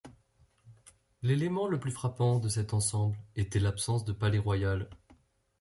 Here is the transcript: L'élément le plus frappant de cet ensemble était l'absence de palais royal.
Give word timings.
L'élément 1.21 1.67
le 1.67 1.79
plus 1.79 1.91
frappant 1.91 2.39
de 2.39 2.49
cet 2.49 2.73
ensemble 2.73 3.19
était 3.35 3.59
l'absence 3.59 4.03
de 4.03 4.13
palais 4.13 4.39
royal. 4.39 4.89